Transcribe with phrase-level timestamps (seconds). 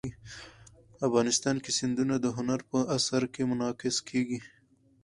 [1.07, 4.39] افغانستان کې سیندونه د هنر په اثار کې منعکس کېږي.